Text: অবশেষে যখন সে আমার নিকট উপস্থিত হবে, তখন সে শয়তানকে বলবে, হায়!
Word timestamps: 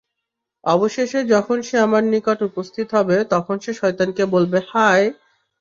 অবশেষে 0.63 1.19
যখন 1.33 1.57
সে 1.67 1.75
আমার 1.79 2.03
নিকট 2.13 2.39
উপস্থিত 2.49 2.87
হবে, 2.97 3.17
তখন 3.33 3.55
সে 3.63 3.71
শয়তানকে 3.73 4.23
বলবে, 4.33 4.59
হায়! 4.69 5.07